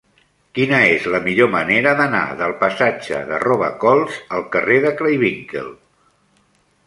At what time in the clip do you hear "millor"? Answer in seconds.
1.25-1.49